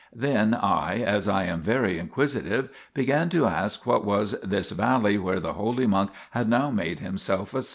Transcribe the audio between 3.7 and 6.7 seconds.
what was this valley where the holy monk had